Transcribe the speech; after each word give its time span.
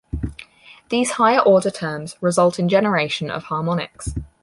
These 0.89 1.11
higher-order 1.11 1.69
terms 1.69 2.15
result 2.21 2.57
in 2.57 2.67
generation 2.67 3.29
of 3.29 3.43
harmonics. 3.43 4.15